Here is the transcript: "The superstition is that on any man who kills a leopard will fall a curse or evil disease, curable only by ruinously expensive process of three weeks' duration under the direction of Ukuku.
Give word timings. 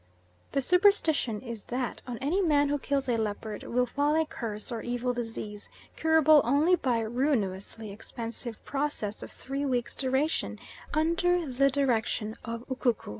"The 0.53 0.63
superstition 0.63 1.41
is 1.41 1.65
that 1.65 2.01
on 2.07 2.17
any 2.17 2.41
man 2.41 2.69
who 2.69 2.79
kills 2.79 3.07
a 3.07 3.17
leopard 3.17 3.61
will 3.61 3.85
fall 3.85 4.15
a 4.15 4.25
curse 4.25 4.71
or 4.71 4.81
evil 4.81 5.13
disease, 5.13 5.69
curable 5.95 6.41
only 6.43 6.75
by 6.75 7.01
ruinously 7.01 7.91
expensive 7.91 8.65
process 8.65 9.21
of 9.21 9.29
three 9.29 9.63
weeks' 9.63 9.93
duration 9.95 10.57
under 10.91 11.45
the 11.45 11.69
direction 11.69 12.33
of 12.43 12.67
Ukuku. 12.67 13.09